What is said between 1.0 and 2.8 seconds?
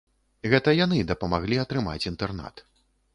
дапамаглі атрымаць інтэрнат.